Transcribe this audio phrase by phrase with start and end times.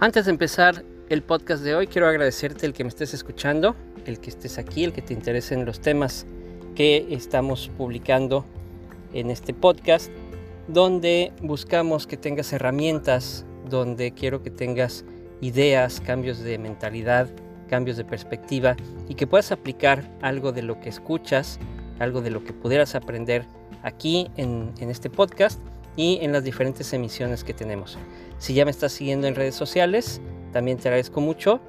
[0.00, 3.74] Antes de empezar el podcast de hoy, quiero agradecerte el que me estés escuchando,
[4.06, 6.24] el que estés aquí, el que te interesen los temas
[6.74, 8.44] que estamos publicando
[9.12, 10.10] en este podcast,
[10.68, 15.04] donde buscamos que tengas herramientas donde quiero que tengas
[15.40, 17.28] ideas, cambios de mentalidad,
[17.68, 18.76] cambios de perspectiva
[19.08, 21.58] y que puedas aplicar algo de lo que escuchas,
[21.98, 23.44] algo de lo que pudieras aprender
[23.82, 25.60] aquí en, este podcast
[25.96, 27.98] y en las diferentes emisiones que tenemos.
[28.38, 30.20] Si ya me estás siguiendo en redes sociales,
[30.52, 31.60] también te agradezco mucho.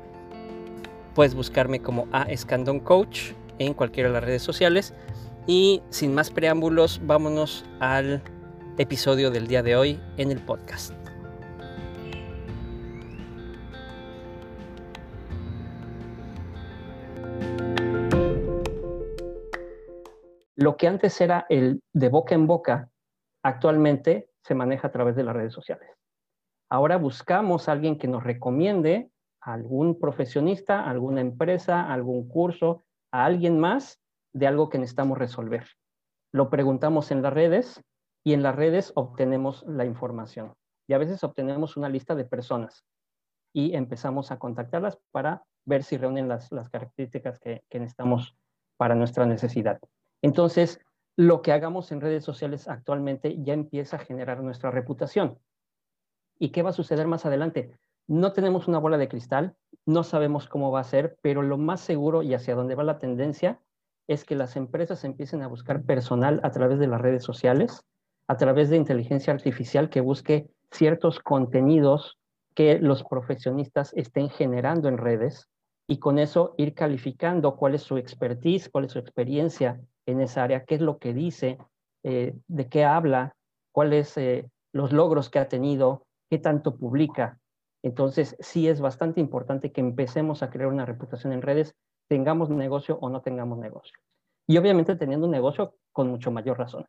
[1.16, 4.94] Puedes buscarme como A Escandón Coach en cualquiera de las redes sociales.
[5.48, 8.22] Y sin más preámbulos, vámonos al
[8.78, 11.09] episodio del día de hoy en el podcast.
[20.60, 22.90] Lo que antes era el de boca en boca,
[23.46, 25.90] actualmente se maneja a través de las redes sociales.
[26.70, 32.84] Ahora buscamos a alguien que nos recomiende a algún profesionista, a alguna empresa, algún curso,
[33.14, 34.02] a alguien más
[34.34, 35.66] de algo que necesitamos resolver.
[36.34, 37.82] Lo preguntamos en las redes
[38.26, 40.56] y en las redes obtenemos la información.
[40.90, 42.84] Y a veces obtenemos una lista de personas
[43.54, 48.36] y empezamos a contactarlas para ver si reúnen las, características que, que necesitamos
[48.76, 49.80] para nuestra necesidad.
[50.22, 50.80] Entonces,
[51.16, 55.38] lo que hagamos en redes sociales actualmente ya empieza a generar nuestra reputación.
[56.38, 57.78] ¿Y qué va a suceder más adelante?
[58.08, 61.82] No tenemos una bola de cristal, no sabemos cómo va a ser, pero lo más
[61.82, 63.60] seguro y hacia dónde va la tendencia
[64.08, 67.84] es que las empresas empiecen a buscar personal a través de las redes sociales,
[68.28, 72.18] a través de inteligencia artificial que busque ciertos contenidos
[72.56, 75.50] que los profesionistas estén generando en redes
[75.88, 79.80] y con eso ir calificando cuál es su expertise, cuál es su experiencia
[80.12, 81.58] en esa área, qué es lo que dice,
[82.04, 83.36] eh, de qué habla,
[83.72, 87.40] cuáles eh, los logros que ha tenido, qué tanto publica.
[87.84, 91.76] Entonces, sí es bastante importante que empecemos a crear una reputación en redes,
[92.10, 93.98] tengamos negocio o no tengamos negocio.
[94.48, 96.86] Y obviamente teniendo un negocio con mucho mayor razón,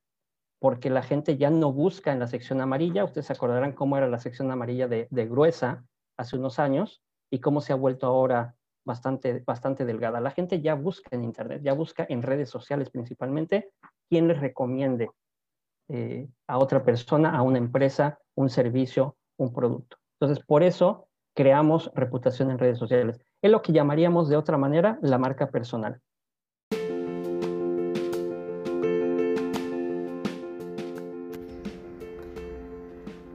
[0.61, 4.09] porque la gente ya no busca en la sección amarilla, ustedes se acordarán cómo era
[4.09, 5.85] la sección amarilla de, gruesa
[6.17, 8.55] hace unos años y cómo se ha vuelto ahora
[8.91, 10.21] bastante, bastante delgada.
[10.21, 13.71] La gente ya busca en Internet, ya busca en redes sociales principalmente
[14.09, 15.11] quién les recomiende
[15.89, 19.97] eh, a otra persona, a una empresa, un servicio un producto.
[20.21, 23.21] Entonces, por eso creamos reputación en redes sociales.
[23.43, 26.01] Es lo que llamaríamos de otra manera la marca personal.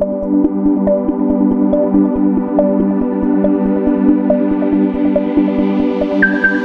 [0.00, 0.12] Thank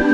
[0.02, 0.13] you.